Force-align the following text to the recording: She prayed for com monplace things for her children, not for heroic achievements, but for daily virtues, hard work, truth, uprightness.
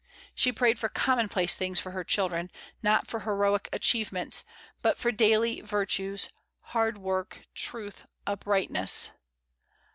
She 0.33 0.51
prayed 0.51 0.79
for 0.79 0.89
com 0.89 1.19
monplace 1.19 1.55
things 1.55 1.79
for 1.79 1.91
her 1.91 2.03
children, 2.03 2.49
not 2.81 3.05
for 3.05 3.19
heroic 3.19 3.69
achievements, 3.71 4.43
but 4.81 4.97
for 4.97 5.11
daily 5.11 5.61
virtues, 5.61 6.29
hard 6.61 6.97
work, 6.97 7.41
truth, 7.53 8.07
uprightness. 8.25 9.11